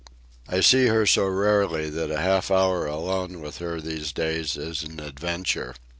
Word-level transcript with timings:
I 0.49 0.61
see 0.61 0.87
her 0.87 1.05
so 1.05 1.27
rarely 1.27 1.87
that 1.91 2.09
a 2.09 2.17
half 2.21 2.49
hour 2.49 2.87
alone 2.87 3.39
with 3.39 3.59
her 3.59 3.79
these 3.79 4.11
days 4.11 4.57
is 4.57 4.81
an 4.81 4.99
adventure. 4.99 5.75